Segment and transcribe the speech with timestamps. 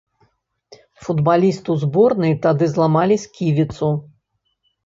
[1.07, 3.95] Футбалісту зборнай тады зламалі сківіцу.